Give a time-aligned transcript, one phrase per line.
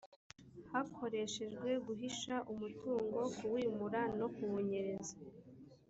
[0.71, 5.15] hakoreshejwe guhisha umutungo kuwimura no kuwunyereza